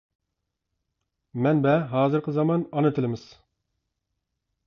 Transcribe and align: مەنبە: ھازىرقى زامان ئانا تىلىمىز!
مەنبە: 1.47 1.75
ھازىرقى 1.91 2.35
زامان 2.39 2.65
ئانا 2.73 2.93
تىلىمىز! 2.95 3.27